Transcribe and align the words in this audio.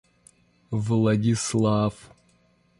Владислав 0.71 2.09